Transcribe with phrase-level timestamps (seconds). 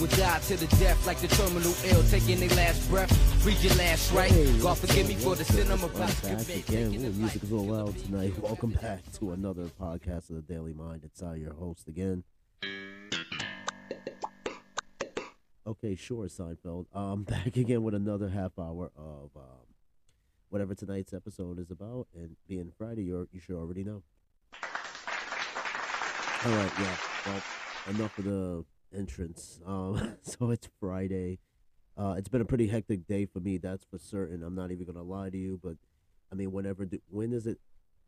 [0.00, 2.02] Or die to the death like the terminal ill.
[2.04, 3.44] Taking their last breath.
[3.44, 4.30] Read your last right.
[4.30, 6.68] Hey, God forgive me for the sin I'm about to commit.
[6.68, 6.94] again.
[6.94, 8.38] Ooh, music is all loud tonight.
[8.38, 11.02] Welcome back to another podcast of the Daily Mind.
[11.04, 12.22] It's I, your host again.
[15.66, 16.86] Okay, sure, Seinfeld.
[16.94, 19.66] Um, back again with another half hour of um,
[20.48, 22.06] whatever tonight's episode is about.
[22.14, 24.02] And being Friday, you're, you should already know.
[26.44, 26.96] All right, yeah.
[27.26, 27.42] Well,
[27.88, 29.60] enough of the entrance.
[29.66, 31.38] Um, so it's Friday.
[31.96, 33.58] Uh, it's been a pretty hectic day for me.
[33.58, 34.42] That's for certain.
[34.42, 35.76] I'm not even gonna lie to you, but
[36.30, 37.58] I mean, whenever do, when is it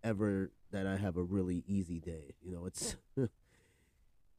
[0.04, 2.34] ever that I have a really easy day?
[2.42, 2.96] You know, it's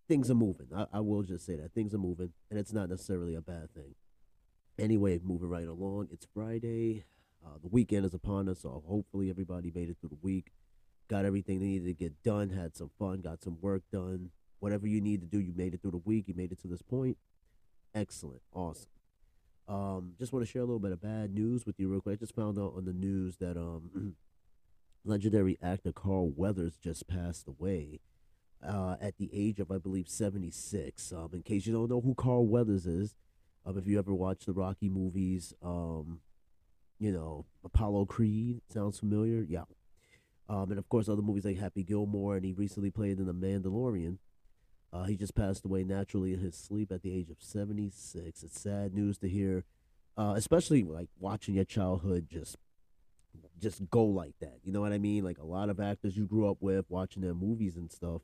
[0.07, 0.67] things are moving.
[0.75, 3.73] I, I will just say that things are moving, and it's not necessarily a bad
[3.73, 3.95] thing.
[4.79, 6.07] Anyway, moving right along.
[6.11, 7.03] It's Friday.
[7.45, 10.51] Uh, the weekend is upon us, so hopefully everybody made it through the week,
[11.09, 14.29] got everything they needed to get done, had some fun, got some work done.
[14.61, 16.25] Whatever you need to do, you made it through the week.
[16.27, 17.17] You made it to this point.
[17.95, 18.91] Excellent, awesome.
[19.67, 22.19] Um, just want to share a little bit of bad news with you real quick.
[22.19, 24.15] I just found out on the news that um,
[25.03, 28.01] legendary actor Carl Weathers just passed away
[28.63, 31.11] uh, at the age of, I believe, 76.
[31.11, 33.15] Um, in case you don't know who Carl Weathers is,
[33.65, 36.19] um, if you ever watched the Rocky movies, um,
[36.99, 39.41] you know, Apollo Creed, sounds familiar?
[39.41, 39.63] Yeah.
[40.47, 43.33] Um, and of course, other movies like Happy Gilmore, and he recently played in The
[43.33, 44.17] Mandalorian.
[44.93, 48.43] Uh, he just passed away naturally in his sleep at the age of 76.
[48.43, 49.63] It's sad news to hear,
[50.17, 52.57] uh, especially like watching your childhood just
[53.61, 54.59] just go like that.
[54.63, 55.23] You know what I mean?
[55.23, 58.21] Like a lot of actors you grew up with, watching their movies and stuff,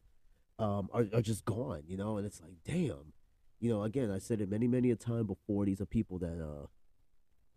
[0.60, 1.84] um, are, are just gone.
[1.88, 3.14] You know, and it's like, damn.
[3.60, 5.66] You know, again, I said it many, many a time before.
[5.66, 6.68] These are people that uh,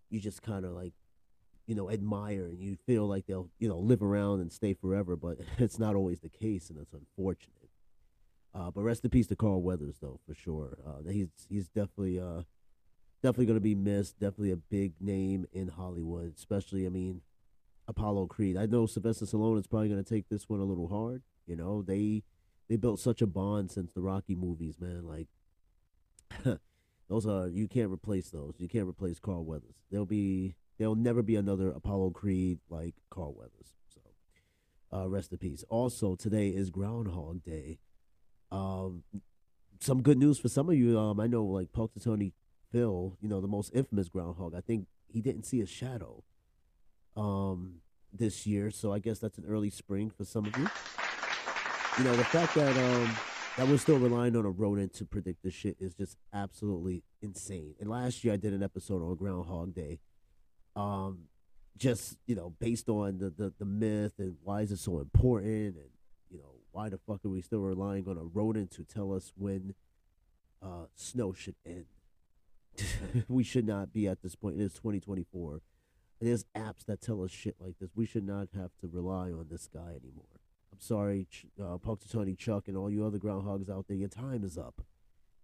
[0.09, 0.93] you just kind of like,
[1.66, 5.16] you know, admire, and you feel like they'll, you know, live around and stay forever.
[5.16, 7.59] But it's not always the case, and it's unfortunate.
[8.55, 10.78] Uh, but rest in peace to Carl Weathers, though, for sure.
[10.87, 12.43] Uh, he's he's definitely uh,
[13.22, 14.19] definitely going to be missed.
[14.19, 16.87] Definitely a big name in Hollywood, especially.
[16.87, 17.21] I mean,
[17.87, 18.56] Apollo Creed.
[18.56, 21.22] I know Sylvester Stallone is probably going to take this one a little hard.
[21.47, 22.22] You know, they
[22.69, 25.06] they built such a bond since the Rocky movies, man.
[25.06, 25.28] Like
[27.09, 28.55] those are you can't replace those.
[28.59, 29.75] You can't replace Carl Weathers.
[29.91, 33.75] There'll be there'll never be another Apollo Creed like Carl Weathers.
[33.94, 34.00] So,
[34.97, 35.65] uh, rest in peace.
[35.69, 37.78] Also, today is Groundhog Day.
[38.53, 39.05] Um,
[39.81, 40.99] some good news for some of you.
[40.99, 42.33] Um, I know like Tony
[42.72, 44.55] Phil, you know the most infamous groundhog.
[44.55, 46.22] I think he didn't see a shadow.
[47.16, 47.81] Um,
[48.12, 50.69] this year, so I guess that's an early spring for some of you.
[51.99, 53.16] You know the fact that um
[53.56, 57.75] that we're still relying on a rodent to predict this shit is just absolutely insane.
[57.81, 59.99] And last year I did an episode on Groundhog Day.
[60.77, 61.25] Um,
[61.77, 65.77] just you know based on the the, the myth and why is it so important
[65.77, 65.89] and
[66.72, 69.75] why the fuck are we still relying on a rodent to tell us when
[70.62, 71.86] uh, snow should end?
[73.28, 74.60] we should not be at this point.
[74.60, 75.60] It is 2024.
[76.20, 77.91] There's apps that tell us shit like this.
[77.94, 80.26] We should not have to rely on this guy anymore.
[80.72, 81.26] I'm sorry,
[81.62, 81.78] uh,
[82.10, 83.97] Tony Chuck and all you other groundhogs out there.
[83.97, 84.82] Your time is up.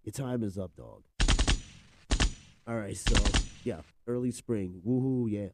[0.04, 1.02] Your time is up, dog.
[2.68, 3.14] All right, so
[3.64, 4.82] yeah, early spring.
[4.86, 5.48] Woohoo, yeah.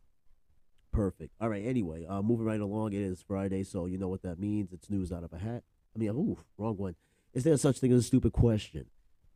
[0.92, 1.32] Perfect.
[1.40, 1.64] All right.
[1.64, 2.92] Anyway, uh, moving right along.
[2.92, 4.72] It is Friday, so you know what that means.
[4.72, 5.62] It's news out of a hat.
[5.96, 6.94] I mean, ooh, wrong one.
[7.32, 8.86] Is there such thing as a stupid question?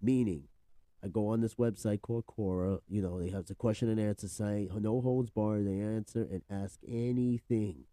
[0.02, 0.44] Meaning,
[1.02, 2.80] I go on this website called Quora.
[2.88, 4.68] You know, they have the question and answer site.
[4.74, 5.66] No holds barred.
[5.66, 7.84] They answer and ask anything.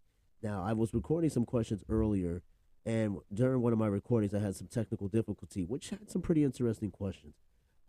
[0.42, 2.44] Now, I was recording some questions earlier,
[2.86, 6.44] and during one of my recordings, I had some technical difficulty, which had some pretty
[6.44, 7.36] interesting questions.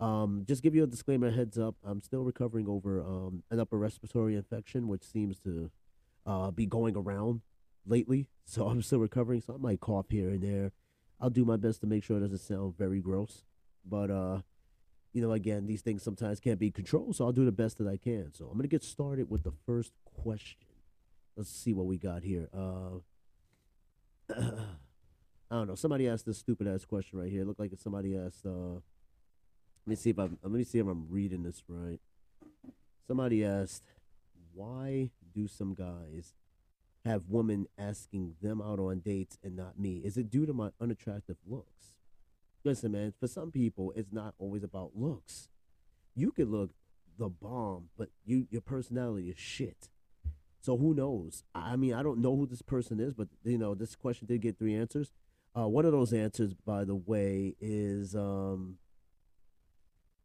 [0.00, 1.76] Um, just give you a disclaimer, heads up.
[1.84, 5.70] I'm still recovering over um, an upper respiratory infection, which seems to
[6.26, 7.42] uh, be going around
[7.86, 8.28] lately.
[8.46, 9.40] So I'm still recovering.
[9.40, 10.72] So I might cough here and there.
[11.18, 13.42] I'll do my best to make sure it doesn't sound very gross.
[13.88, 14.40] But uh,
[15.14, 17.16] you know, again, these things sometimes can't be controlled.
[17.16, 18.34] So I'll do the best that I can.
[18.34, 20.58] So I'm gonna get started with the first question.
[21.38, 22.50] Let's see what we got here.
[22.52, 22.98] Uh,
[25.50, 25.74] I don't know.
[25.74, 27.40] Somebody asked this stupid ass question right here.
[27.40, 28.44] It looked like somebody asked.
[28.44, 28.80] Uh,
[29.86, 30.38] let me see if I'm.
[30.42, 32.00] Let me see if I'm reading this right.
[33.06, 33.84] Somebody asked,
[34.54, 36.34] "Why do some guys
[37.04, 39.98] have women asking them out on dates and not me?
[39.98, 41.96] Is it due to my unattractive looks?"
[42.64, 43.12] Listen, man.
[43.20, 45.48] For some people, it's not always about looks.
[46.14, 46.70] You could look
[47.18, 49.90] the bomb, but you your personality is shit.
[50.62, 51.44] So who knows?
[51.54, 54.40] I mean, I don't know who this person is, but you know, this question did
[54.40, 55.12] get three answers.
[55.54, 58.78] Uh, one of those answers, by the way, is um,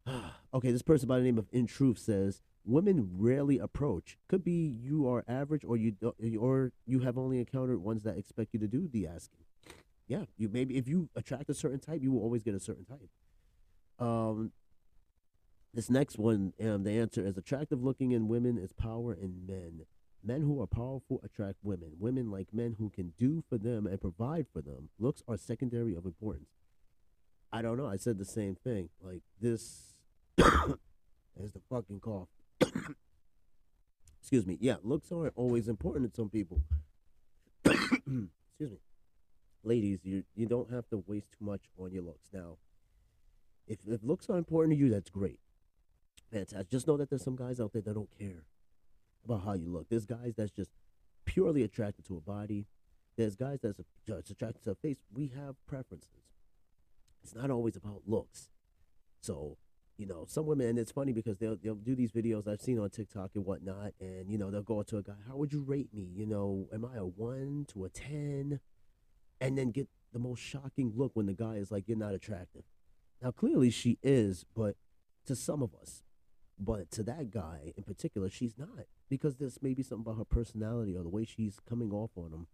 [0.54, 4.18] okay, this person by the name of In Truth says women rarely approach.
[4.28, 5.94] Could be you are average, or you
[6.38, 9.44] or you have only encountered ones that expect you to do the asking.
[10.06, 12.84] Yeah, you maybe if you attract a certain type, you will always get a certain
[12.84, 13.08] type.
[13.98, 14.52] Um,
[15.72, 19.86] this next one, um, the answer is attractive looking in women is power in men.
[20.22, 21.92] Men who are powerful attract women.
[21.98, 24.90] Women like men who can do for them and provide for them.
[24.98, 26.50] Looks are secondary of importance.
[27.52, 27.86] I don't know.
[27.86, 28.90] I said the same thing.
[29.00, 29.89] Like this
[31.42, 32.28] is the fucking cough.
[34.20, 34.58] Excuse me.
[34.60, 36.60] Yeah, looks aren't always important to some people.
[37.64, 38.20] Excuse
[38.60, 38.78] me.
[39.62, 42.28] Ladies, you you don't have to waste too much on your looks.
[42.32, 42.56] Now,
[43.66, 45.38] if if looks are important to you, that's great.
[46.32, 46.70] Fantastic.
[46.70, 48.44] Just know that there's some guys out there that don't care
[49.24, 49.88] about how you look.
[49.88, 50.70] There's guys that's just
[51.24, 52.66] purely attracted to a body.
[53.16, 54.98] There's guys that's just attracted to a face.
[55.12, 56.30] We have preferences.
[57.22, 58.48] It's not always about looks.
[59.20, 59.58] So,
[60.00, 62.78] you know, some women, and it's funny because they'll they'll do these videos I've seen
[62.78, 65.60] on TikTok and whatnot, and you know they'll go to a guy, how would you
[65.60, 66.08] rate me?
[66.16, 68.60] You know, am I a one to a ten?
[69.42, 72.62] And then get the most shocking look when the guy is like, you're not attractive.
[73.22, 74.76] Now, clearly she is, but
[75.26, 76.02] to some of us,
[76.58, 80.96] but to that guy in particular, she's not because there's maybe something about her personality
[80.96, 82.46] or the way she's coming off on him.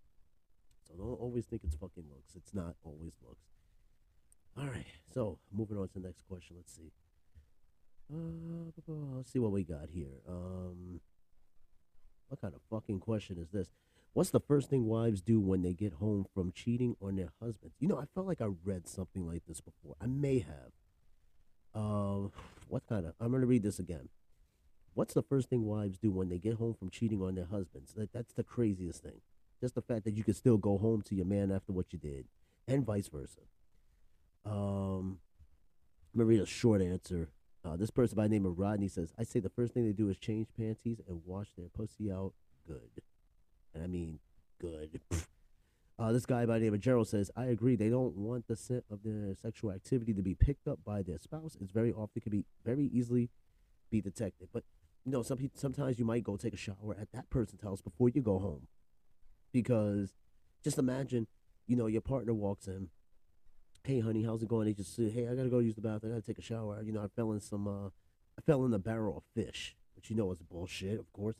[0.88, 2.34] So don't always think it's fucking looks.
[2.34, 3.46] It's not always looks.
[4.58, 6.56] All right, so moving on to the next question.
[6.56, 6.92] Let's see.
[8.12, 10.20] Uh, let's see what we got here.
[10.29, 11.00] Um,
[12.29, 13.69] what kind of fucking question is this?
[14.12, 17.76] What's the first thing wives do when they get home from cheating on their husbands?
[17.81, 19.94] You know, I felt like I read something like this before.
[20.00, 20.73] I may have.
[21.75, 22.32] Um,
[22.69, 23.12] what kind of?
[23.20, 24.09] I'm gonna read this again.
[24.94, 27.93] What's the first thing wives do when they get home from cheating on their husbands?
[27.93, 29.20] That, that's the craziest thing.
[29.61, 31.99] Just the fact that you can still go home to your man after what you
[31.99, 32.25] did,
[32.67, 33.41] and vice versa.
[34.47, 35.19] Um,
[36.14, 37.29] I'm gonna read a short answer.
[37.66, 39.92] Uh, this person by the name of Rodney says, "I say the first thing they
[39.92, 42.32] do is change panties and wash their pussy out
[42.66, 43.02] good."
[43.74, 44.20] And I mean,
[44.58, 45.00] good.
[45.98, 47.74] Uh, this guy by the name of Gerald says, "I agree.
[47.74, 51.16] They don't want the scent of their sexual activity to be picked up by their
[51.16, 51.56] spouse.
[51.58, 53.30] It's very often can be very easily
[53.90, 54.50] be detected.
[54.52, 54.64] But
[55.06, 57.80] you know, some people sometimes you might go take a shower at that person's house
[57.80, 58.68] before you go home,
[59.52, 60.12] because
[60.62, 61.28] just imagine,
[61.66, 62.90] you know, your partner walks in.
[63.87, 64.67] Hey, honey, how's it going?
[64.67, 66.11] They just say, hey, I gotta go use the bathroom.
[66.11, 66.83] I gotta take a shower.
[66.83, 67.87] You know, I fell in some, uh,
[68.37, 71.37] I fell in a barrel of fish, which you know is bullshit, of course.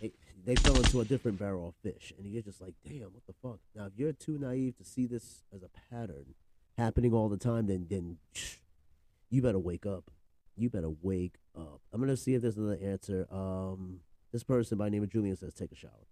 [0.00, 0.10] They,
[0.44, 3.34] they fell into a different barrel of fish, and you're just like, damn, what the
[3.40, 3.60] fuck?
[3.72, 6.34] Now, if you're too naive to see this as a pattern
[6.76, 8.56] happening all the time, then then shh,
[9.30, 10.10] you better wake up.
[10.56, 11.82] You better wake up.
[11.92, 13.28] I'm gonna see if there's another answer.
[13.30, 14.00] Um,
[14.32, 16.08] this person by name of Julian says, take a shower.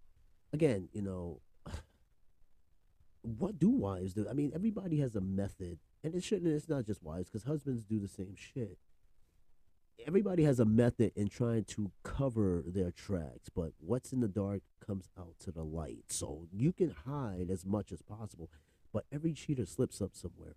[0.52, 1.40] Again, you know,
[3.24, 4.26] what do wives do?
[4.28, 6.52] I mean, everybody has a method, and it shouldn't.
[6.52, 8.78] It's not just wives, because husbands do the same shit.
[10.06, 14.62] Everybody has a method in trying to cover their tracks, but what's in the dark
[14.84, 16.04] comes out to the light.
[16.08, 18.50] So you can hide as much as possible,
[18.92, 20.56] but every cheater slips up somewhere.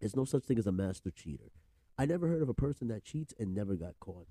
[0.00, 1.52] There's no such thing as a master cheater.
[1.96, 4.26] I never heard of a person that cheats and never got caught.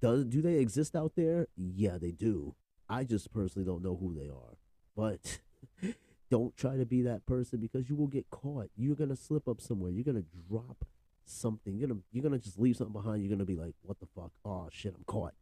[0.00, 1.48] Does do they exist out there?
[1.56, 2.54] Yeah, they do.
[2.88, 4.58] I just personally don't know who they are.
[4.94, 5.40] But
[6.32, 8.70] don't try to be that person because you will get caught.
[8.74, 9.90] You're gonna slip up somewhere.
[9.90, 10.86] You're gonna drop
[11.26, 11.76] something.
[11.76, 13.22] You're gonna you're gonna just leave something behind.
[13.22, 14.30] You're gonna be like, what the fuck?
[14.42, 15.34] Oh shit, I'm caught.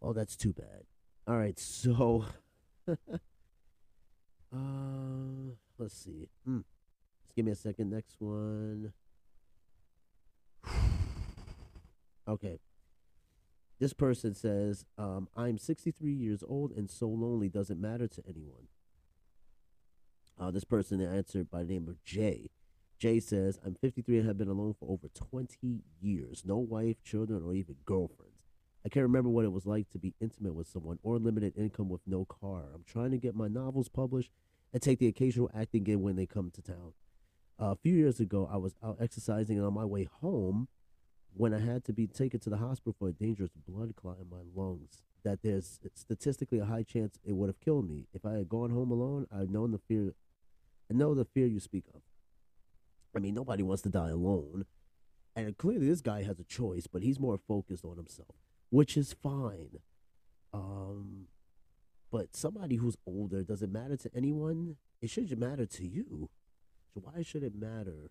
[0.00, 0.84] Oh, that's too bad.
[1.26, 2.26] All right, so
[2.88, 2.94] uh
[5.78, 6.28] let's see.
[6.44, 6.60] Hmm.
[7.24, 7.90] Just give me a second.
[7.90, 8.92] Next one.
[12.28, 12.60] okay.
[13.80, 18.68] This person says, um, I'm 63 years old and so lonely doesn't matter to anyone.
[20.40, 22.50] Uh, this person answered by the name of Jay.
[22.98, 26.42] Jay says, I'm 53 and have been alone for over 20 years.
[26.44, 28.38] No wife, children, or even girlfriends.
[28.84, 31.88] I can't remember what it was like to be intimate with someone or limited income
[31.88, 32.64] with no car.
[32.74, 34.30] I'm trying to get my novels published
[34.72, 36.92] and take the occasional acting gig when they come to town.
[37.60, 40.68] Uh, a few years ago, I was out exercising and on my way home
[41.34, 44.30] when I had to be taken to the hospital for a dangerous blood clot in
[44.30, 45.02] my lungs.
[45.24, 48.06] That there's statistically a high chance it would have killed me.
[48.14, 50.14] If I had gone home alone, I'd known the fear.
[50.90, 52.00] I know the fear you speak of.
[53.14, 54.64] I mean, nobody wants to die alone.
[55.34, 58.34] And clearly, this guy has a choice, but he's more focused on himself,
[58.70, 59.78] which is fine.
[60.52, 61.26] Um,
[62.10, 64.76] but somebody who's older, does it matter to anyone?
[65.00, 66.30] It shouldn't matter to you.
[66.94, 68.10] So why should it matter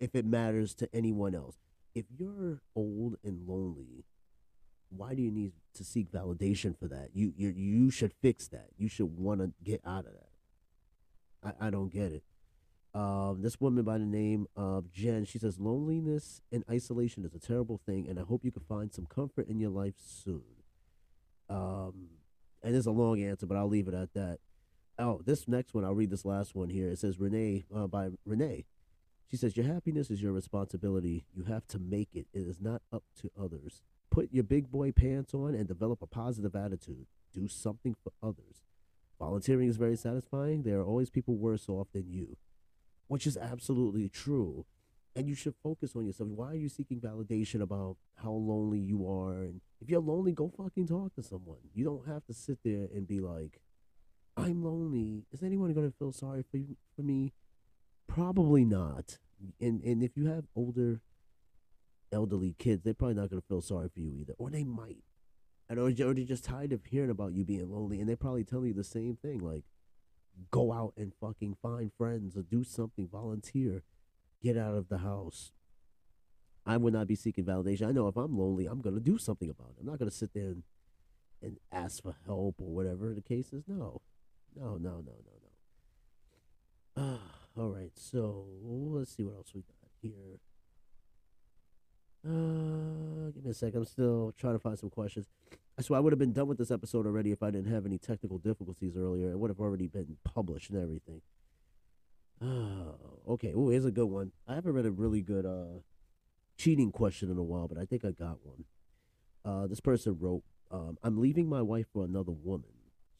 [0.00, 1.56] if it matters to anyone else?
[1.94, 4.04] If you're old and lonely,
[4.90, 7.10] why do you need to seek validation for that?
[7.14, 8.68] You you you should fix that.
[8.76, 10.33] You should want to get out of that.
[11.44, 12.22] I, I don't get it.
[12.94, 17.40] Um, this woman by the name of Jen, she says, Loneliness and isolation is a
[17.40, 20.42] terrible thing, and I hope you can find some comfort in your life soon.
[21.48, 22.08] Um,
[22.62, 24.38] and it's a long answer, but I'll leave it at that.
[24.96, 26.88] Oh, this next one, I'll read this last one here.
[26.88, 28.64] It says, Renee, uh, by Renee.
[29.28, 31.24] She says, Your happiness is your responsibility.
[31.34, 33.82] You have to make it, it is not up to others.
[34.10, 37.06] Put your big boy pants on and develop a positive attitude.
[37.32, 38.62] Do something for others.
[39.18, 40.62] Volunteering is very satisfying.
[40.62, 42.36] There are always people worse off than you,
[43.08, 44.66] which is absolutely true.
[45.16, 46.30] And you should focus on yourself.
[46.30, 49.42] Why are you seeking validation about how lonely you are?
[49.44, 51.58] And if you're lonely, go fucking talk to someone.
[51.72, 53.60] You don't have to sit there and be like,
[54.36, 55.26] I'm lonely.
[55.30, 57.32] Is anyone going to feel sorry for you, for me?
[58.08, 59.18] Probably not.
[59.60, 61.00] And and if you have older
[62.12, 65.04] elderly kids, they're probably not going to feel sorry for you either, or they might.
[65.68, 68.44] And or, or they're just tired of hearing about you being lonely, and they're probably
[68.44, 69.64] telling you the same thing, like,
[70.50, 73.82] go out and fucking find friends or do something, volunteer,
[74.42, 75.52] get out of the house.
[76.66, 77.86] I would not be seeking validation.
[77.86, 79.80] I know if I'm lonely, I'm to do something about it.
[79.80, 80.62] I'm not to sit there and,
[81.42, 83.64] and ask for help or whatever the case is.
[83.68, 84.00] No,
[84.56, 85.12] no, no, no,
[86.96, 87.14] no, no.
[87.14, 87.18] Uh,
[87.60, 90.38] all right, so let's see what else we got here.
[92.26, 93.80] Uh, give me a second.
[93.80, 95.26] I'm still trying to find some questions.
[95.80, 97.98] So I would have been done with this episode already if I didn't have any
[97.98, 99.30] technical difficulties earlier.
[99.30, 101.20] It would have already been published and everything.
[102.40, 103.52] Uh, okay.
[103.54, 104.32] Oh, here's a good one.
[104.46, 105.80] I haven't read a really good uh
[106.56, 108.64] cheating question in a while, but I think I got one.
[109.44, 112.70] Uh, this person wrote, um, "I'm leaving my wife for another woman.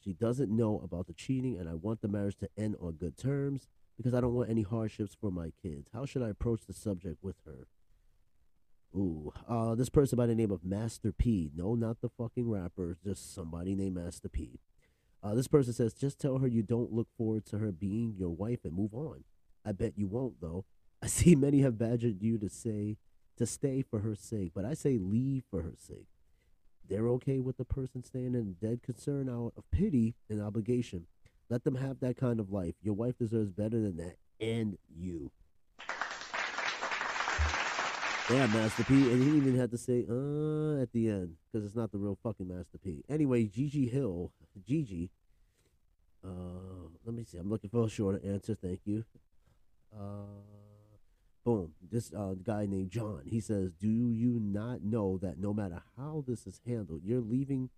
[0.00, 3.16] She doesn't know about the cheating, and I want the marriage to end on good
[3.18, 5.88] terms because I don't want any hardships for my kids.
[5.92, 7.66] How should I approach the subject with her?"
[8.96, 11.50] Ooh, uh, this person by the name of Master P.
[11.56, 14.60] No, not the fucking rapper, just somebody named Master P.
[15.20, 18.30] Uh, this person says, just tell her you don't look forward to her being your
[18.30, 19.24] wife and move on.
[19.64, 20.64] I bet you won't, though.
[21.02, 22.98] I see many have badgered you to say
[23.36, 26.06] to stay for her sake, but I say leave for her sake.
[26.88, 31.06] They're okay with the person staying in dead concern out of pity and obligation.
[31.50, 32.74] Let them have that kind of life.
[32.82, 35.32] Your wife deserves better than that, and you.
[38.30, 38.94] Yeah, Master P.
[38.94, 42.18] And he even had to say, uh, at the end, because it's not the real
[42.22, 43.04] fucking Master P.
[43.06, 44.32] Anyway, Gigi Hill,
[44.66, 45.10] Gigi,
[46.24, 47.36] uh, let me see.
[47.36, 48.54] I'm looking for a shorter answer.
[48.54, 49.04] Thank you.
[49.94, 50.40] Uh,
[51.44, 51.72] boom.
[51.90, 56.24] This uh, guy named John, he says, Do you not know that no matter how
[56.26, 57.68] this is handled, you're leaving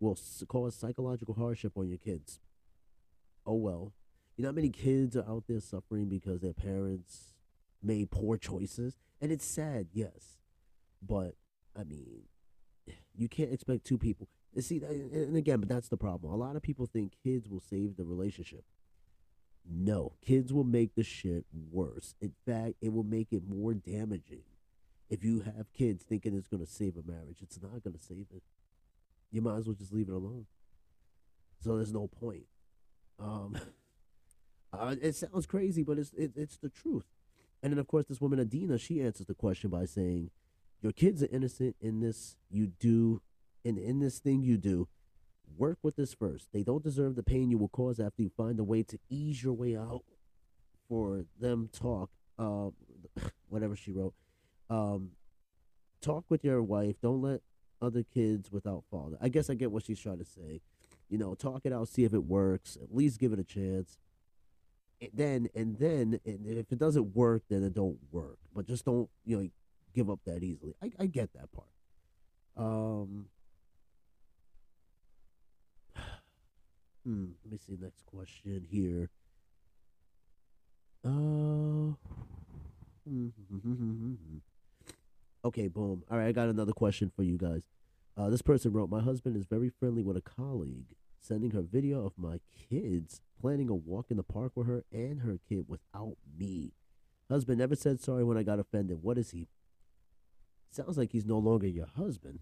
[0.00, 0.18] will
[0.48, 2.40] cause psychological hardship on your kids?
[3.46, 3.94] Oh, well.
[4.36, 7.32] You know how many kids are out there suffering because their parents
[7.82, 8.96] made poor choices?
[9.20, 10.38] And it's sad, yes.
[11.02, 11.34] But,
[11.78, 12.22] I mean,
[13.16, 14.28] you can't expect two people.
[14.60, 16.32] See, and again, but that's the problem.
[16.32, 18.64] A lot of people think kids will save the relationship.
[19.70, 22.14] No, kids will make the shit worse.
[22.20, 24.44] In fact, it will make it more damaging.
[25.10, 28.02] If you have kids thinking it's going to save a marriage, it's not going to
[28.02, 28.42] save it.
[29.30, 30.46] You might as well just leave it alone.
[31.60, 32.46] So there's no point.
[33.18, 33.58] Um,
[34.72, 37.04] uh, it sounds crazy, but it's it, it's the truth.
[37.62, 40.30] And then, of course, this woman, Adina, she answers the question by saying,
[40.80, 43.20] Your kids are innocent in this you do,
[43.64, 44.88] and in this thing you do.
[45.56, 46.48] Work with this first.
[46.52, 49.42] They don't deserve the pain you will cause after you find a way to ease
[49.42, 50.04] your way out
[50.88, 51.68] for them.
[51.72, 52.68] Talk, uh,
[53.48, 54.14] whatever she wrote.
[54.70, 55.12] Um,
[56.00, 56.96] talk with your wife.
[57.00, 57.40] Don't let
[57.80, 59.16] other kids without father.
[59.20, 60.60] I guess I get what she's trying to say.
[61.08, 62.76] You know, talk it out, see if it works.
[62.80, 63.96] At least give it a chance
[65.12, 68.38] then and then and if it doesn't work then it don't work.
[68.54, 69.48] But just don't you know
[69.94, 70.74] give up that easily.
[70.82, 71.68] I, I get that part.
[72.56, 73.26] Um
[77.04, 79.10] hmm let me see next question here.
[81.04, 81.92] Uh
[85.44, 86.02] okay boom.
[86.10, 87.62] All right i got another question for you guys.
[88.16, 90.96] Uh, this person wrote my husband is very friendly with a colleague
[91.28, 95.20] sending her video of my kids planning a walk in the park with her and
[95.20, 96.72] her kid without me.
[97.28, 99.02] Husband never said sorry when I got offended.
[99.02, 99.46] What is he?
[100.70, 102.40] Sounds like he's no longer your husband.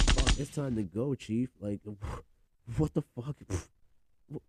[0.00, 1.50] Fuck, it's time to go, Chief.
[1.60, 1.80] Like,
[2.76, 3.36] what the fuck?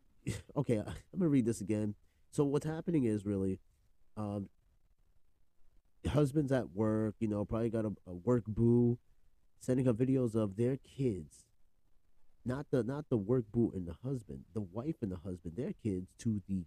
[0.55, 1.95] Okay, I'm gonna read this again.
[2.31, 3.59] So what's happening is really,
[4.15, 4.47] um,
[6.07, 7.15] husband's at work.
[7.19, 8.99] You know, probably got a, a work boo,
[9.59, 11.43] sending her videos of their kids
[12.45, 15.73] not the not the work boot and the husband, the wife and the husband, their
[15.83, 16.63] kids to the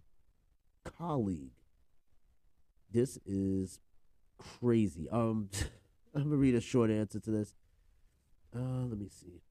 [0.83, 1.51] colleague.
[2.91, 3.79] This is
[4.37, 5.07] crazy.
[5.09, 5.49] Um,
[6.15, 7.53] I'm gonna read a short answer to this.
[8.55, 9.41] Uh, let me see.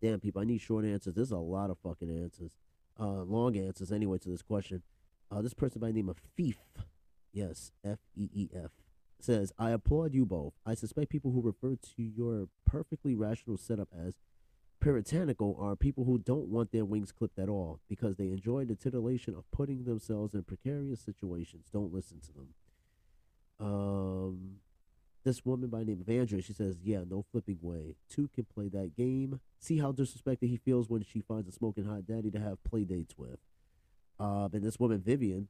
[0.00, 1.14] Damn people, I need short answers.
[1.14, 2.52] There's a lot of fucking answers.
[2.98, 4.82] Uh, long answers anyway to this question.
[5.30, 6.56] Uh, this person by the name of Feef,
[7.32, 8.70] yes, F E E F,
[9.20, 10.54] says, I applaud you both.
[10.64, 14.14] I suspect people who refer to your perfectly rational setup as
[14.80, 18.74] puritanical are people who don't want their wings clipped at all because they enjoy the
[18.74, 21.66] titillation of putting themselves in precarious situations.
[21.72, 22.48] Don't listen to them.
[23.60, 24.56] Um,
[25.24, 27.96] this woman by the name of Andrea, she says, Yeah, no flipping way.
[28.08, 29.40] Two can play that game.
[29.58, 32.84] See how disrespected he feels when she finds a smoking hot daddy to have play
[32.84, 33.38] dates with.
[34.18, 35.48] Uh, and this woman, Vivian,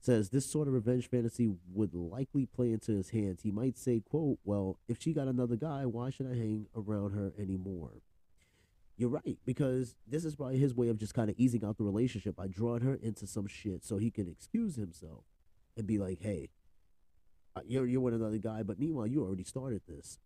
[0.00, 3.40] says this sort of revenge fantasy would likely play into his hands.
[3.42, 7.12] He might say, quote, Well, if she got another guy, why should I hang around
[7.12, 8.02] her anymore?
[8.96, 11.84] You're right, because this is probably his way of just kind of easing out the
[11.84, 15.24] relationship by drawing her into some shit so he can excuse himself
[15.76, 16.50] and be like, hey,
[17.56, 20.18] uh, you're, you're with another guy, but meanwhile, you already started this.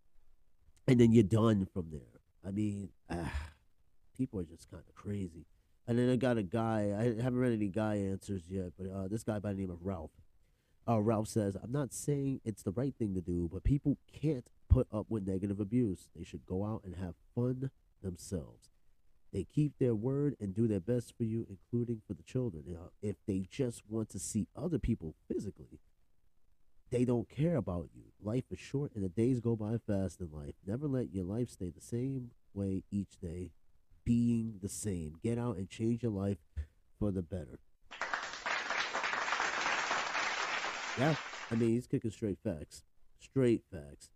[0.86, 2.20] And then you're done from there.
[2.46, 3.32] I mean, ah,
[4.16, 5.46] people are just kind of crazy.
[5.86, 9.08] And then I got a guy, I haven't read any guy answers yet, but uh,
[9.08, 10.10] this guy by the name of Ralph.
[10.86, 14.48] Uh, Ralph says, I'm not saying it's the right thing to do, but people can't
[14.68, 16.08] put up with negative abuse.
[16.14, 17.70] They should go out and have fun
[18.02, 18.70] themselves.
[19.32, 22.64] They keep their word and do their best for you, including for the children.
[23.02, 25.80] If they just want to see other people physically,
[26.90, 28.04] they don't care about you.
[28.22, 30.54] Life is short and the days go by fast in life.
[30.66, 33.50] Never let your life stay the same way each day,
[34.04, 35.16] being the same.
[35.22, 36.38] Get out and change your life
[36.98, 37.58] for the better.
[40.98, 41.14] Yeah,
[41.50, 42.82] I mean, he's kicking straight facts.
[43.20, 44.08] Straight facts.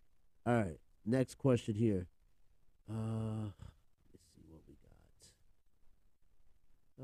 [0.47, 2.09] All right, next question here.
[2.91, 3.49] Uh,
[4.13, 5.23] let's see what we got.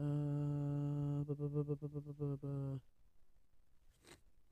[0.00, 1.24] Uh,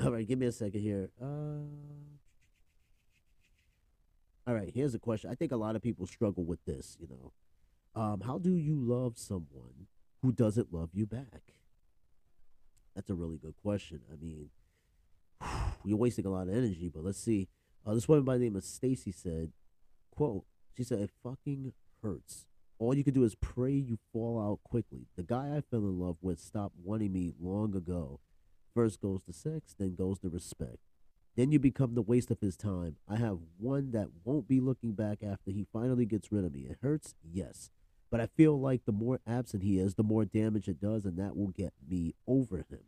[0.05, 1.11] all right, give me a second here.
[1.21, 1.65] Uh,
[4.47, 5.31] all right, here's a question.
[5.31, 6.97] I think a lot of people struggle with this.
[7.01, 7.33] You know,
[8.01, 9.89] um, how do you love someone
[10.23, 11.43] who doesn't love you back?
[12.95, 14.01] That's a really good question.
[14.13, 14.51] I mean,
[15.85, 17.49] you're wasting a lot of energy, but let's see.
[17.85, 19.53] Uh, this woman by the name of Stacy said,
[20.11, 20.45] "quote
[20.77, 22.47] She said it fucking hurts.
[22.79, 25.07] All you can do is pray you fall out quickly.
[25.17, 28.21] The guy I fell in love with stopped wanting me long ago.
[28.75, 30.79] First goes the sex, then goes the respect.
[31.37, 32.97] Then you become the waste of his time.
[33.09, 36.67] I have one that won't be looking back after he finally gets rid of me.
[36.69, 37.71] It hurts, yes.
[38.11, 41.19] But I feel like the more absent he is, the more damage it does, and
[41.19, 42.85] that will get me over him.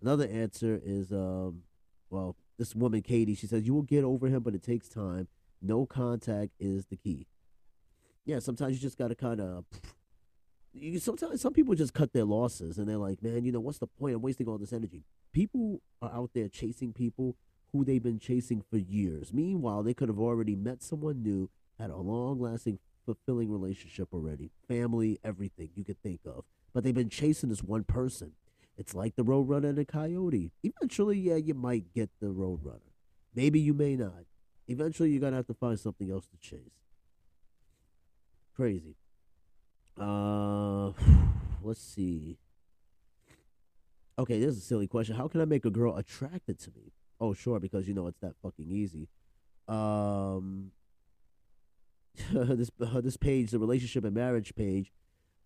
[0.00, 1.62] Another answer is, um,
[2.10, 5.28] well, this woman, Katie, she says, You will get over him, but it takes time.
[5.60, 7.26] No contact is the key.
[8.24, 9.64] Yeah, sometimes you just got to kind of
[10.72, 13.78] you sometimes some people just cut their losses and they're like, man, you know, what's
[13.78, 14.14] the point?
[14.14, 15.04] I'm wasting all this energy.
[15.32, 17.36] People are out there chasing people
[17.72, 19.32] who they've been chasing for years.
[19.32, 24.50] Meanwhile, they could have already met someone new, had a long lasting, fulfilling relationship already,
[24.66, 26.44] family, everything you could think of.
[26.72, 28.32] But they've been chasing this one person.
[28.76, 30.52] It's like the Roadrunner and the Coyote.
[30.62, 32.92] Eventually, yeah, you might get the Roadrunner.
[33.34, 34.24] Maybe you may not.
[34.68, 36.60] Eventually, you're to have to find something else to chase.
[38.54, 38.96] Crazy.
[39.98, 40.92] Uh,
[41.62, 42.38] let's see.
[44.18, 45.16] Okay, this is a silly question.
[45.16, 46.92] How can I make a girl attracted to me?
[47.20, 49.08] Oh, sure, because you know it's that fucking easy.
[49.68, 50.72] Um,
[52.32, 54.92] this uh, this page, the relationship and marriage page,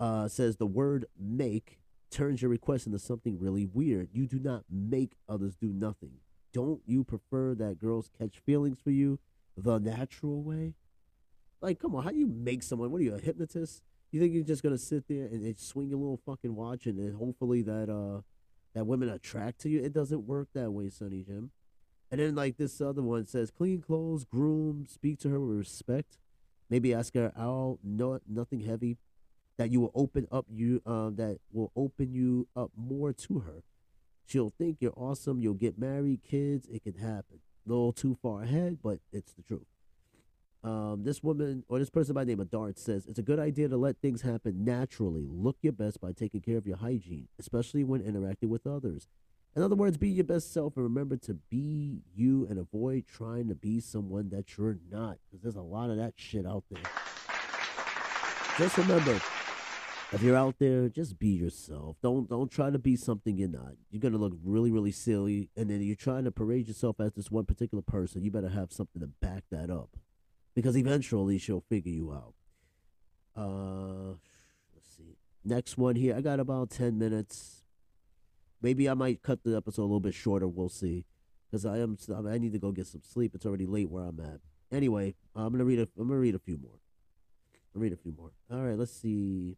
[0.00, 1.78] uh, says the word "make"
[2.10, 4.08] turns your request into something really weird.
[4.12, 6.18] You do not make others do nothing.
[6.52, 9.18] Don't you prefer that girls catch feelings for you
[9.56, 10.74] the natural way?
[11.60, 12.90] Like, come on, how do you make someone?
[12.90, 13.82] What are you, a hypnotist?
[14.10, 16.98] You think you're just gonna sit there and, and swing your little fucking watch and
[16.98, 18.20] then hopefully that uh
[18.74, 19.82] that women attract to you?
[19.82, 21.50] It doesn't work that way, Sonny Jim.
[22.10, 26.18] And then like this other one says, clean clothes, groom, speak to her with respect.
[26.68, 28.98] Maybe ask her out, no, nothing heavy.
[29.56, 33.62] That you will open up you um that will open you up more to her.
[34.26, 35.40] She'll think you're awesome.
[35.40, 36.66] You'll get married, kids.
[36.68, 37.40] It can happen.
[37.66, 39.66] A little too far ahead, but it's the truth.
[40.64, 43.68] Um, this woman or this person by name of Dart says it's a good idea
[43.68, 45.26] to let things happen naturally.
[45.28, 49.08] Look your best by taking care of your hygiene, especially when interacting with others.
[49.54, 53.48] In other words, be your best self and remember to be you and avoid trying
[53.48, 56.82] to be someone that you're not because there's a lot of that shit out there.
[58.56, 59.20] Just remember,
[60.12, 61.96] if you're out there, just be yourself.
[62.02, 63.72] Don't don't try to be something you're not.
[63.90, 67.30] You're gonna look really really silly, and then you're trying to parade yourself as this
[67.30, 68.22] one particular person.
[68.22, 69.96] You better have something to back that up
[70.54, 72.34] because eventually she'll figure you out.
[73.36, 74.16] Uh,
[74.74, 75.16] let's see.
[75.44, 76.14] Next one here.
[76.14, 77.64] I got about 10 minutes.
[78.60, 80.46] Maybe I might cut the episode a little bit shorter.
[80.46, 81.04] We'll see.
[81.50, 81.96] Because I am,
[82.28, 83.34] I need to go get some sleep.
[83.34, 84.40] It's already late where I'm at.
[84.70, 86.78] Anyway, I'm gonna read a, I'm gonna read a few more.
[87.74, 88.32] I'll read a few more.
[88.50, 89.56] All right, let's see.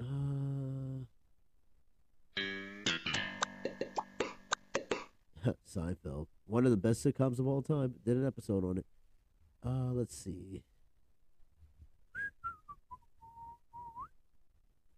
[0.00, 1.04] Uh,
[5.68, 7.94] Seinfeld, one of the best sitcoms of all time.
[8.04, 8.86] Did an episode on it.
[9.64, 10.62] Uh, let's see.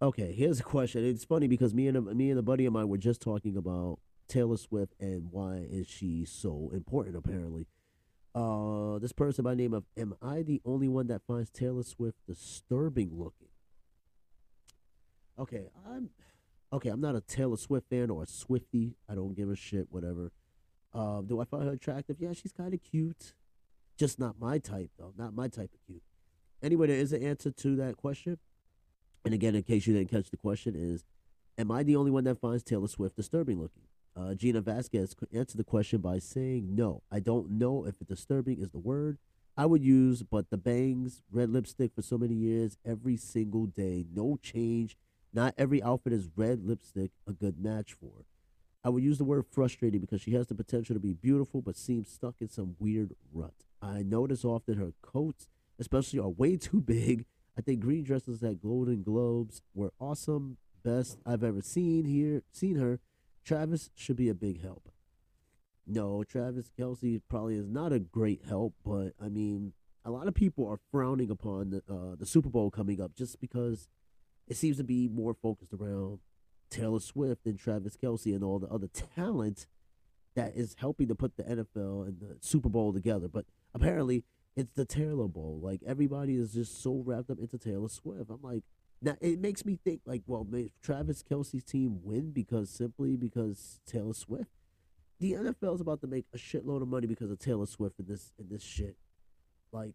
[0.01, 1.05] Okay, here's a question.
[1.05, 4.01] It's funny because me and me and a buddy of mine were just talking about
[4.27, 7.67] Taylor Swift and why is she so important apparently.
[8.35, 12.19] Uh, this person by name of Am I the only one that finds Taylor Swift
[12.27, 13.52] disturbing looking?
[15.39, 16.11] Okay, I'm
[16.73, 16.89] okay.
[16.89, 18.97] I'm not a Taylor Swift fan or a Swifty.
[19.09, 19.89] I don't give a shit.
[19.91, 20.31] Whatever.
[20.95, 22.17] Um, do I find her attractive?
[22.21, 23.35] Yeah, she's kind of cute.
[23.97, 25.13] Just not my type though.
[25.17, 26.03] Not my type of cute.
[26.63, 28.39] Anyway, there is an answer to that question.
[29.25, 31.05] And again, in case you didn't catch the question, is
[31.59, 33.83] Am I the only one that finds Taylor Swift disturbing looking?
[34.15, 38.71] Uh, Gina Vasquez answered the question by saying, No, I don't know if disturbing is
[38.71, 39.19] the word
[39.57, 44.07] I would use, but the bangs, red lipstick for so many years, every single day,
[44.15, 44.97] no change.
[45.33, 48.27] Not every outfit is red lipstick a good match for.
[48.85, 51.77] I would use the word frustrating because she has the potential to be beautiful but
[51.77, 53.55] seems stuck in some weird rut.
[53.81, 57.25] I notice often her coats, especially, are way too big.
[57.57, 62.77] I think green dresses at Golden Globes were awesome, best I've ever seen here, seen
[62.77, 62.99] her
[63.45, 64.89] Travis should be a big help.
[65.87, 69.73] No, Travis Kelce probably is not a great help, but I mean,
[70.05, 73.41] a lot of people are frowning upon the, uh, the Super Bowl coming up just
[73.41, 73.89] because
[74.53, 76.19] it seems to be more focused around
[76.69, 78.87] Taylor Swift and Travis Kelce and all the other
[79.17, 79.67] talent
[80.35, 83.29] that is helping to put the NFL and the Super Bowl together.
[83.29, 85.59] But apparently, it's the Taylor Bowl.
[85.63, 88.29] Like everybody is just so wrapped up into Taylor Swift.
[88.29, 88.63] I'm like,
[89.01, 93.81] now it makes me think like, well, may Travis Kelce's team win because simply because
[93.87, 94.51] Taylor Swift.
[95.19, 98.05] The NFL is about to make a shitload of money because of Taylor Swift in
[98.05, 98.99] this in this shit.
[99.73, 99.95] Like,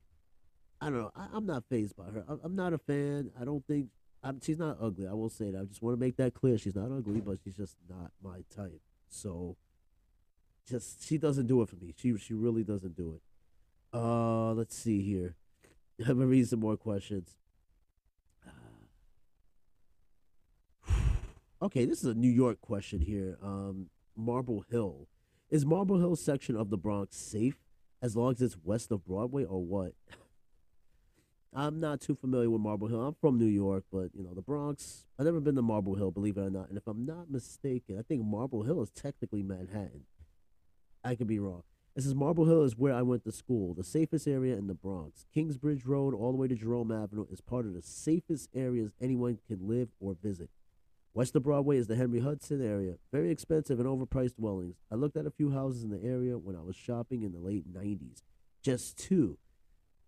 [0.82, 1.12] I don't know.
[1.16, 2.24] I, am not phased by her.
[2.28, 3.30] I, I'm not a fan.
[3.40, 3.90] I don't think
[4.24, 5.08] I'm, she's not ugly.
[5.08, 5.62] I will say that.
[5.62, 6.58] I just want to make that clear.
[6.58, 8.82] She's not ugly, but she's just not my type.
[9.10, 9.56] So,
[10.68, 11.94] just she doesn't do it for me.
[11.98, 13.22] She she really doesn't do it.
[13.98, 15.36] Uh, let's see here.
[16.00, 17.38] I'm gonna read some more questions.
[21.60, 23.40] Okay, this is a New York question here.
[23.42, 25.08] Um, Marble Hill.
[25.50, 27.58] Is Marble Hill section of the Bronx safe
[28.00, 29.94] as long as it's west of Broadway or what?
[31.54, 33.02] I'm not too familiar with Marble Hill.
[33.02, 36.12] I'm from New York, but you know, the Bronx, I've never been to Marble Hill,
[36.12, 36.70] believe it or not.
[36.70, 40.04] And if I'm not mistaken, I think Marble Hill is technically Manhattan.
[41.04, 41.64] I could be wrong.
[41.96, 44.76] It says Marble Hill is where I went to school, the safest area in the
[44.76, 45.26] Bronx.
[45.34, 49.40] Kingsbridge Road all the way to Jerome Avenue is part of the safest areas anyone
[49.48, 50.50] can live or visit.
[51.16, 52.98] West of Broadway is the Henry Hudson area.
[53.12, 54.76] Very expensive and overpriced dwellings.
[54.92, 57.40] I looked at a few houses in the area when I was shopping in the
[57.40, 58.22] late 90s.
[58.62, 59.40] Just two.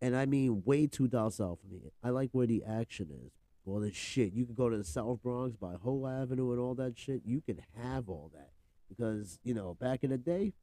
[0.01, 1.91] And I mean way too docile for me.
[2.03, 3.31] I like where the action is.
[3.65, 4.33] Well, the shit.
[4.33, 7.21] You can go to the South Bronx by Whole Avenue and all that shit.
[7.25, 8.51] You can have all that.
[8.87, 10.53] Because, you know, back in the day,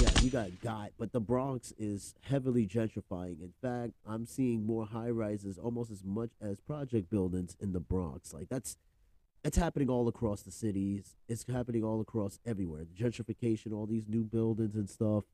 [0.00, 3.40] yeah, you got got, but the Bronx is heavily gentrifying.
[3.40, 7.80] In fact, I'm seeing more high rises almost as much as project buildings in the
[7.80, 8.34] Bronx.
[8.34, 8.76] Like that's
[9.44, 11.14] it's happening all across the cities.
[11.28, 12.84] It's happening all across everywhere.
[12.84, 15.24] The gentrification, all these new buildings and stuff.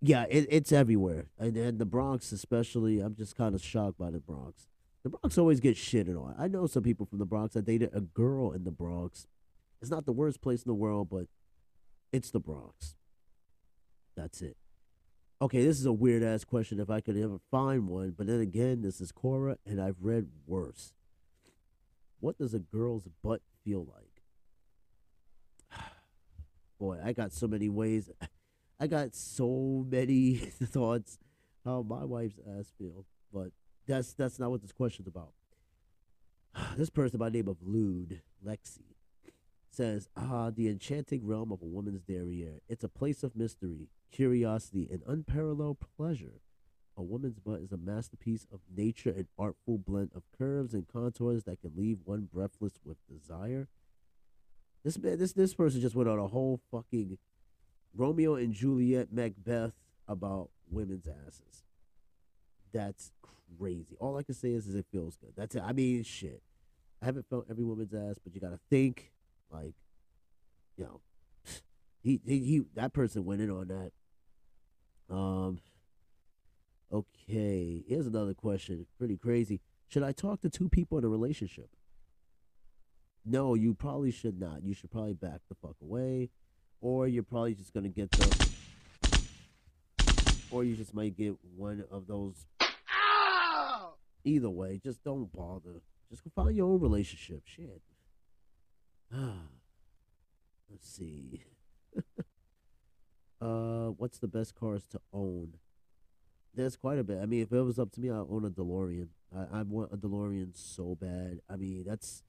[0.00, 3.00] Yeah, it, it's everywhere, and and the Bronx especially.
[3.00, 4.68] I'm just kind of shocked by the Bronx.
[5.02, 6.34] The Bronx always gets shitted on.
[6.38, 7.56] I know some people from the Bronx.
[7.56, 9.26] I dated a girl in the Bronx.
[9.80, 11.26] It's not the worst place in the world, but
[12.12, 12.94] it's the Bronx.
[14.16, 14.56] That's it.
[15.40, 18.40] Okay, this is a weird ass question if I could ever find one, but then
[18.40, 20.94] again, this is Quora, and I've read worse.
[22.18, 23.86] What does a girl's butt feel
[25.70, 25.80] like?
[26.80, 28.10] Boy, I got so many ways.
[28.80, 31.18] I got so many thoughts
[31.64, 33.48] how my wife's ass feel, but
[33.86, 35.32] that's that's not what this question's about.
[36.76, 38.94] This person by the name of Lude Lexi
[39.70, 42.60] says, Ah, the enchanting realm of a woman's derriere.
[42.68, 46.40] It's a place of mystery, curiosity, and unparalleled pleasure.
[46.96, 51.44] A woman's butt is a masterpiece of nature, an artful blend of curves and contours
[51.44, 53.68] that can leave one breathless with desire.
[54.84, 57.18] This man, this this person just went on a whole fucking
[57.94, 59.72] Romeo and Juliet Macbeth
[60.06, 61.64] about women's asses.
[62.72, 63.12] That's
[63.58, 63.96] crazy.
[63.98, 65.32] All I can say is, is it feels good.
[65.36, 65.62] That's it.
[65.64, 66.42] I mean, shit.
[67.02, 69.12] I haven't felt every woman's ass, but you gotta think
[69.50, 69.74] like,
[70.76, 71.00] you know,
[72.02, 75.14] he, he, he that person went in on that.
[75.14, 75.60] Um.
[76.90, 78.86] Okay, here's another question.
[78.98, 79.60] Pretty crazy.
[79.88, 81.68] Should I talk to two people in a relationship?
[83.26, 84.62] No, you probably should not.
[84.62, 86.30] You should probably back the fuck away,
[86.80, 88.48] or you're probably just gonna get the,
[90.50, 92.46] or you just might get one of those.
[94.24, 95.80] Either way, just don't bother.
[96.10, 97.42] Just go find your own relationship.
[97.44, 97.80] Shit.
[100.70, 101.44] Let's see.
[103.40, 105.54] uh, what's the best cars to own?
[106.54, 107.18] There's quite a bit.
[107.22, 109.08] I mean, if it was up to me, I'd own a DeLorean.
[109.34, 111.40] I, I want a DeLorean so bad.
[111.48, 112.22] I mean, that's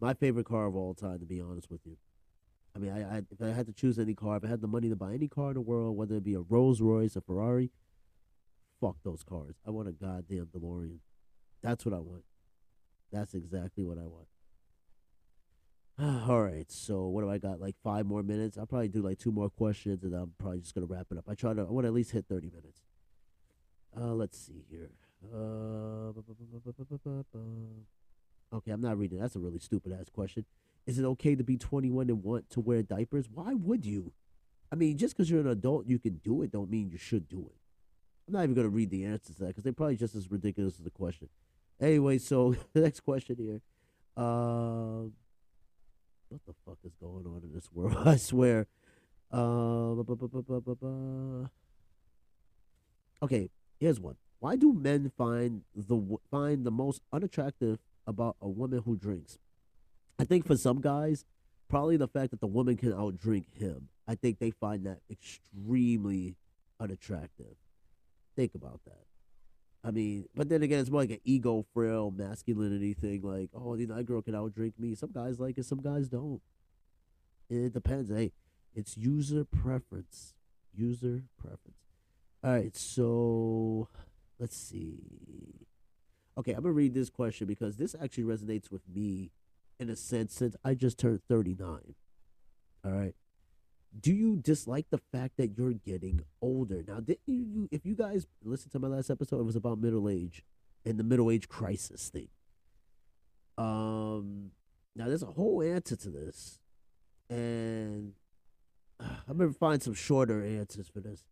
[0.00, 1.96] my favorite car of all time, to be honest with you.
[2.74, 4.66] I mean, I, I if I had to choose any car, if I had the
[4.66, 7.20] money to buy any car in the world, whether it be a Rolls Royce, a
[7.20, 7.70] Ferrari,
[8.80, 9.54] fuck those cars.
[9.66, 10.98] I want a goddamn DeLorean.
[11.62, 12.24] That's what I want.
[13.12, 14.26] That's exactly what I want.
[16.28, 17.60] All right, so what do I got?
[17.60, 18.58] Like five more minutes.
[18.58, 21.24] I'll probably do like two more questions, and I'm probably just gonna wrap it up.
[21.28, 21.60] I try to.
[21.60, 22.80] I want to at least hit thirty minutes.
[23.96, 24.90] Uh, let's see here.
[25.32, 26.10] Uh,
[28.56, 29.20] okay, I'm not reading.
[29.20, 30.44] That's a really stupid ass question.
[30.86, 33.26] Is it okay to be 21 and want to wear diapers?
[33.32, 34.12] Why would you?
[34.70, 36.52] I mean, just because you're an adult, you can do it.
[36.52, 37.56] Don't mean you should do it.
[38.26, 40.78] I'm not even gonna read the answers to that because they're probably just as ridiculous
[40.78, 41.28] as the question.
[41.80, 43.60] Anyway, so the next question here.
[44.16, 45.08] Uh,
[46.28, 47.96] what the fuck is going on in this world?
[48.04, 48.66] I swear.
[49.32, 49.94] Uh,
[53.22, 54.16] okay, here's one.
[54.38, 59.38] Why do men find the find the most unattractive about a woman who drinks?
[60.18, 61.24] I think for some guys,
[61.68, 63.88] probably the fact that the woman can outdrink him.
[64.06, 66.36] I think they find that extremely
[66.78, 67.56] unattractive.
[68.36, 69.04] Think about that.
[69.82, 73.20] I mean, but then again, it's more like an ego frail masculinity thing.
[73.22, 74.94] Like, oh, the that girl can outdrink me.
[74.94, 76.40] Some guys like it, some guys don't.
[77.50, 78.10] It depends.
[78.10, 78.32] Hey,
[78.74, 80.32] it's user preference.
[80.74, 81.78] User preference.
[82.42, 83.88] All right, so
[84.38, 85.66] let's see.
[86.36, 89.30] Okay, I'm gonna read this question because this actually resonates with me
[89.78, 91.94] in a sense since I just turned 39.
[92.84, 93.14] All right
[94.00, 96.82] do you dislike the fact that you're getting older?
[96.86, 100.08] Now, didn't you, if you guys listen to my last episode, it was about middle
[100.08, 100.42] age
[100.84, 102.28] and the middle age crisis thing.
[103.56, 104.50] Um,
[104.96, 106.58] now there's a whole answer to this,
[107.30, 108.14] and
[108.98, 111.24] uh, I'm gonna find some shorter answers for this.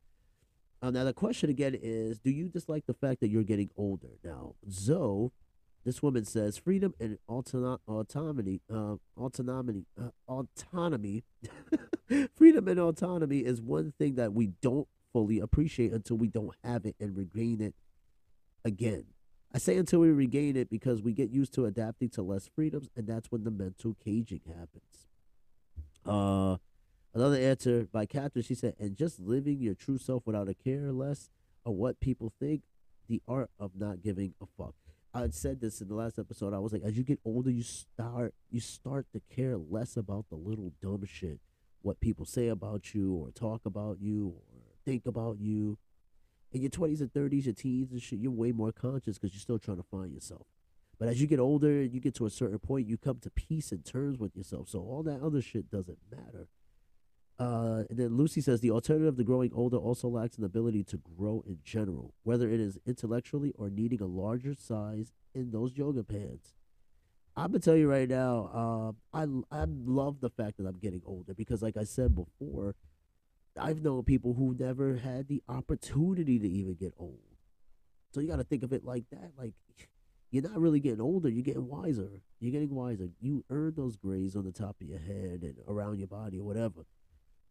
[0.81, 4.19] Uh, now the question again is: Do you dislike the fact that you're getting older?
[4.23, 5.33] Now, Zoe
[5.85, 11.25] this woman says freedom and autono- autonomy, uh, autonomy, uh, autonomy,
[12.37, 16.87] freedom and autonomy is one thing that we don't fully appreciate until we don't have
[16.87, 17.75] it and regain it
[18.65, 19.07] again.
[19.55, 22.89] I say until we regain it because we get used to adapting to less freedoms,
[22.97, 25.09] and that's when the mental caging happens.
[26.07, 26.57] Uh,
[27.13, 28.45] another answer by Catherine.
[28.45, 31.29] She said, "And just living your true self without a care less
[31.67, 32.63] of what people think,
[33.09, 34.75] the art of not giving a fuck."
[35.15, 36.55] I said this in the last episode.
[36.55, 40.27] I was like, as you get older, you start you start to care less about
[40.31, 41.41] the little dumb shit,
[41.83, 44.43] what people say about you or talk about you or
[44.85, 45.79] think about you.
[46.51, 49.41] In your twenties and thirties, your teens and shit, you're way more conscious because you're
[49.41, 50.47] still trying to find yourself.
[50.99, 53.31] But as you get older, and you get to a certain point, you come to
[53.31, 54.69] peace and terms with yourself.
[54.69, 56.49] So all that other shit doesn't matter.
[57.39, 60.99] Uh, and then Lucy says the alternative to growing older also lacks an ability to
[61.17, 66.05] grow in general, whether it is intellectually or needing a larger size in those yoga
[66.05, 66.53] pants.
[67.37, 71.01] I'm gonna tell you right now, uh, I I love the fact that I'm getting
[71.07, 72.75] older because, like I said before,
[73.59, 77.19] I've known people who never had the opportunity to even get old.
[78.13, 79.33] So you got to think of it like that.
[79.39, 79.55] Like
[80.31, 82.21] you're not really getting older; you're getting wiser.
[82.39, 83.09] You're getting wiser.
[83.21, 86.45] You earn those grays on the top of your head and around your body or
[86.45, 86.85] whatever.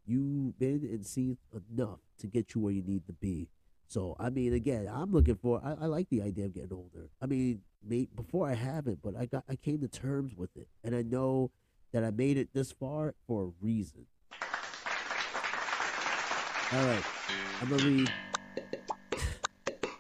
[0.06, 1.38] You've been and seen
[1.72, 3.50] enough to get you where you need to be.
[3.88, 5.62] So I mean, again, I'm looking for.
[5.64, 7.10] I, I like the idea of getting older.
[7.22, 10.68] I mean, may, before I haven't, but I got I came to terms with it,
[10.84, 11.52] and I know
[11.92, 14.06] that I made it this far for a reason.
[16.74, 17.04] All right,
[17.62, 18.14] I'm gonna read.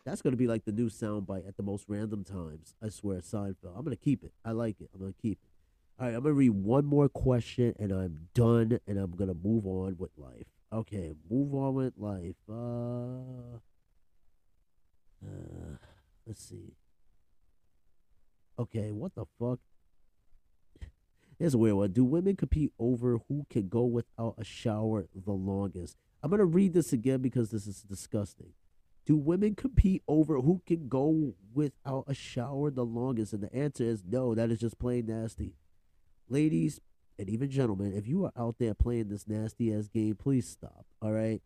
[0.05, 2.73] That's gonna be like the new soundbite at the most random times.
[2.81, 3.75] I swear, Seinfeld.
[3.75, 4.31] I'm gonna keep it.
[4.45, 4.89] I like it.
[4.93, 5.50] I'm gonna keep it.
[6.01, 9.67] All right, I'm gonna read one more question and I'm done, and I'm gonna move
[9.67, 10.47] on with life.
[10.73, 12.33] Okay, move on with life.
[12.49, 13.59] Uh,
[15.23, 15.77] uh
[16.25, 16.73] let's see.
[18.57, 19.59] Okay, what the fuck?
[21.37, 21.91] Here's a weird one.
[21.91, 25.97] Do women compete over who can go without a shower the longest?
[26.23, 28.53] I'm gonna read this again because this is disgusting.
[29.05, 33.33] Do women compete over who can go without a shower the longest?
[33.33, 34.33] And the answer is no.
[34.33, 35.53] That is just plain nasty
[36.31, 36.79] ladies,
[37.19, 40.85] and even gentlemen, if you are out there playing this nasty ass game, please stop.
[41.01, 41.41] All right.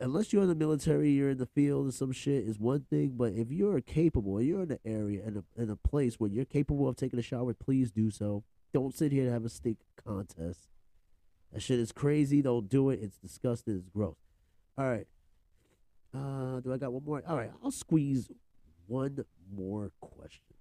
[0.00, 3.14] Unless you're in the military, you're in the field or some shit is one thing.
[3.16, 6.44] But if you're capable, you're in an area and a, in a place where you're
[6.44, 8.44] capable of taking a shower, please do so.
[8.72, 10.68] Don't sit here and have a stink contest.
[11.52, 12.40] That shit is crazy.
[12.40, 13.00] Don't do it.
[13.02, 13.76] It's disgusting.
[13.76, 14.16] It's gross.
[14.78, 15.06] All right.
[16.14, 17.22] Uh, do I got one more?
[17.28, 17.50] All right.
[17.62, 18.30] I'll squeeze
[18.86, 20.54] one more question.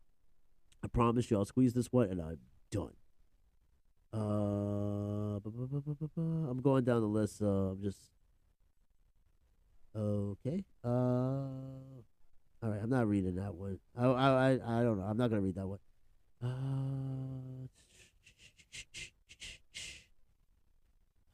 [0.84, 2.40] I promise you, I'll squeeze this one and I'm
[2.72, 2.92] done.
[4.14, 4.18] Uh,
[5.38, 7.42] I'm going down the list.
[7.42, 8.00] Uh, I'm just
[9.96, 10.66] okay.
[10.84, 12.80] Uh, all right.
[12.84, 13.80] I'm not reading that one.
[13.98, 15.06] I I I, I don't know.
[15.06, 15.80] I'm not gonna read that one.
[16.44, 16.50] Uh,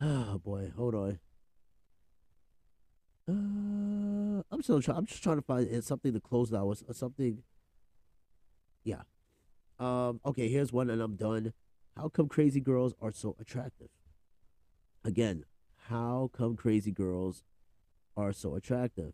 [0.01, 1.19] oh boy, hold on.
[3.27, 4.99] Uh, I'm still trying.
[4.99, 6.83] I'm just trying to find something to close that with.
[6.95, 7.41] Something.
[8.83, 9.01] Yeah.
[9.79, 10.21] Um.
[10.25, 10.47] Okay.
[10.47, 11.53] Here's one, and I'm done.
[11.97, 13.87] How come crazy girls are so attractive?
[15.03, 15.45] Again,
[15.87, 17.43] how come crazy girls
[18.15, 19.13] are so attractive?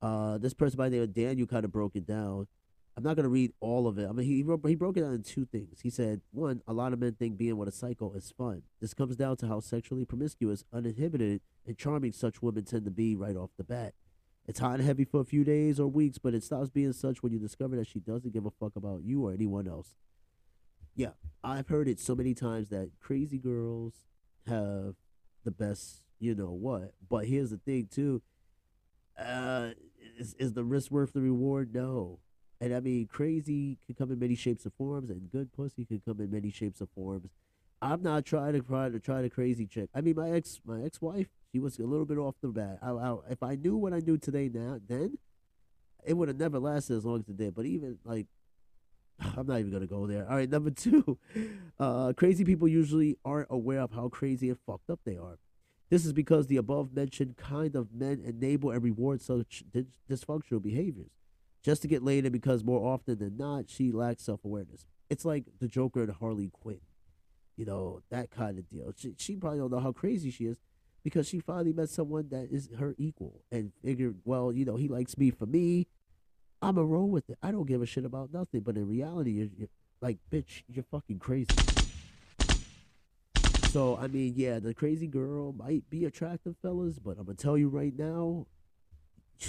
[0.00, 2.46] Uh, this person by the name of Dan, you kind of broke it down.
[2.96, 4.08] I'm not gonna read all of it.
[4.08, 5.80] I mean, he wrote, he broke it down in two things.
[5.82, 8.62] He said, one, a lot of men think being with a psycho is fun.
[8.80, 13.16] This comes down to how sexually promiscuous, uninhibited, and charming such women tend to be
[13.16, 13.94] right off the bat.
[14.46, 17.24] It's hot and heavy for a few days or weeks, but it stops being such
[17.24, 19.96] when you discover that she doesn't give a fuck about you or anyone else.
[20.94, 21.10] Yeah,
[21.42, 23.94] I've heard it so many times that crazy girls
[24.46, 24.94] have
[25.44, 26.94] the best, you know what.
[27.08, 28.22] But here's the thing, too.
[29.18, 29.70] Uh,
[30.18, 31.74] is, is the risk worth the reward?
[31.74, 32.18] No.
[32.60, 36.02] And I mean, crazy can come in many shapes and forms, and good pussy can
[36.06, 37.30] come in many shapes and forms.
[37.80, 39.88] I'm not trying to try to try to crazy chick.
[39.94, 42.78] I mean, my ex, my ex-wife, she was a little bit off the bat.
[42.82, 45.16] I, I, if I knew what I knew today now, then
[46.04, 47.54] it would have never lasted as long as it did.
[47.54, 48.26] But even like,
[49.36, 50.28] I'm not even gonna go there.
[50.28, 51.18] All right, number two,
[51.78, 55.38] uh, crazy people usually aren't aware of how crazy and fucked up they are.
[55.90, 59.64] This is because the above mentioned kind of men enable and reward such
[60.08, 61.10] dysfunctional behaviors
[61.62, 64.86] just to get laid because more often than not, she lacks self awareness.
[65.08, 66.80] It's like the Joker and Harley Quinn,
[67.56, 68.92] you know, that kind of deal.
[68.96, 70.58] She, she probably don't know how crazy she is
[71.02, 74.88] because she finally met someone that is her equal and figured, well, you know, he
[74.88, 75.86] likes me for me.
[76.62, 77.38] I'm a roll with it.
[77.42, 78.60] I don't give a shit about nothing.
[78.60, 79.68] But in reality, you're, you're
[80.00, 81.46] like, bitch, you're fucking crazy.
[83.70, 87.56] So I mean, yeah, the crazy girl might be attractive, fellas, but I'm gonna tell
[87.56, 88.48] you right now,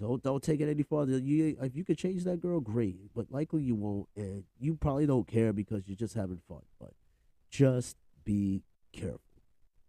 [0.00, 1.16] don't don't take it any farther.
[1.18, 5.06] You if you could change that girl, great, but likely you won't, and you probably
[5.06, 6.62] don't care because you're just having fun.
[6.80, 6.90] But
[7.48, 9.20] just be careful.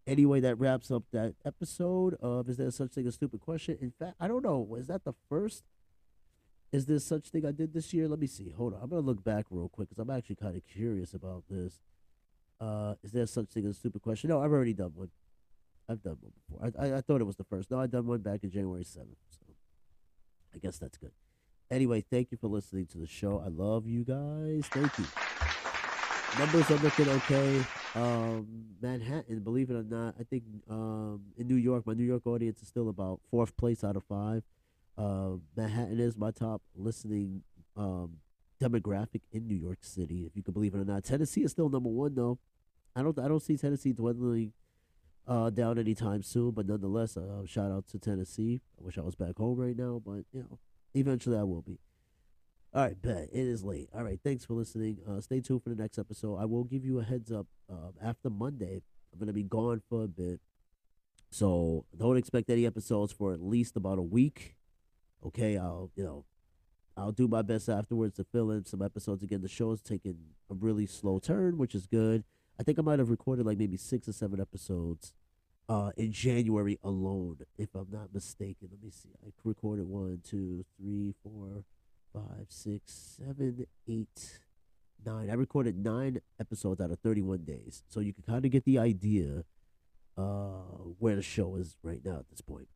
[0.05, 3.79] Anyway, that wraps up that episode of Is There Such Thing as Stupid Question?
[3.81, 4.59] In fact, I don't know.
[4.59, 5.63] Was that the first?
[6.71, 8.07] Is there such thing I did this year?
[8.07, 8.49] Let me see.
[8.51, 8.79] Hold on.
[8.81, 11.81] I'm gonna look back real quick because I'm actually kind of curious about this.
[12.59, 14.29] Uh, is there such thing as a stupid question?
[14.29, 15.09] No, I've already done one.
[15.89, 16.71] I've done one before.
[16.79, 17.71] I, I, I thought it was the first.
[17.71, 19.17] No, I done one back in January seventh.
[19.29, 19.45] So
[20.55, 21.11] I guess that's good.
[21.69, 23.41] Anyway, thank you for listening to the show.
[23.43, 24.65] I love you guys.
[24.71, 25.05] Thank you.
[26.39, 27.61] Numbers are looking okay.
[27.95, 32.25] Um, Manhattan, believe it or not, I think um, in New York, my New York
[32.25, 34.43] audience is still about fourth place out of five.
[34.97, 37.43] Uh, Manhattan is my top listening
[37.75, 38.17] um,
[38.61, 41.03] demographic in New York City, if you can believe it or not.
[41.03, 42.39] Tennessee is still number one, though.
[42.95, 44.53] I don't, I don't see Tennessee dwindling
[45.27, 46.51] uh, down anytime soon.
[46.51, 48.61] But nonetheless, uh, shout out to Tennessee.
[48.79, 50.59] I wish I was back home right now, but you know,
[50.93, 51.79] eventually I will be.
[52.73, 53.89] All right, bet it is late.
[53.93, 54.99] All right, thanks for listening.
[55.07, 56.37] Uh, stay tuned for the next episode.
[56.37, 57.47] I will give you a heads up.
[57.69, 60.39] Uh, after Monday, I'm gonna be gone for a bit,
[61.29, 64.55] so don't expect any episodes for at least about a week.
[65.25, 66.25] Okay, I'll you know,
[66.97, 69.41] I'll do my best afterwards to fill in some episodes again.
[69.41, 70.17] The show is taking
[70.49, 72.23] a really slow turn, which is good.
[72.59, 75.13] I think I might have recorded like maybe six or seven episodes
[75.69, 78.69] uh, in January alone, if I'm not mistaken.
[78.71, 79.09] Let me see.
[79.23, 81.63] I recorded one, two, three, four,
[82.13, 84.39] five, six, seven, eight,
[85.05, 85.29] nine.
[85.29, 87.83] I recorded nine episodes out of 31 days.
[87.87, 89.45] So you can kind of get the idea
[90.17, 92.67] uh, where the show is right now at this point.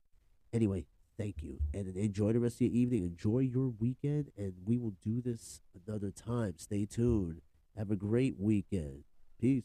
[0.53, 0.85] Anyway,
[1.17, 1.59] Thank you.
[1.73, 3.03] And enjoy the rest of your evening.
[3.03, 4.31] Enjoy your weekend.
[4.37, 6.55] And we will do this another time.
[6.57, 7.41] Stay tuned.
[7.77, 9.03] Have a great weekend.
[9.39, 9.63] Peace.